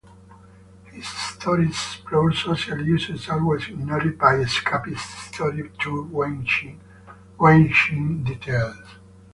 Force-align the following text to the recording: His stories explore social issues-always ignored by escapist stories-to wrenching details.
His 0.85 1.07
stories 1.07 1.69
explore 1.99 2.33
social 2.33 2.79
issues-always 2.89 3.67
ignored 3.67 4.17
by 4.17 4.37
escapist 4.37 5.29
stories-to 5.29 6.77
wrenching 7.37 8.23
details. 8.23 8.97